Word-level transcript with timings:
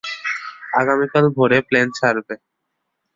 আগামীকাল 0.73 1.25
ভোরে 1.35 1.59
প্লেন 1.67 1.87
ছাড়বে। 1.97 2.35